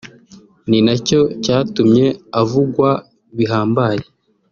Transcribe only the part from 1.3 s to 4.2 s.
cyatumye avugwa bihambaye